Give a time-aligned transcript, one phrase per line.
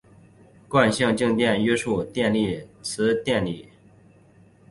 [0.67, 2.41] 惯性静电约束利用电场来
[2.81, 3.69] 牵引带电粒子。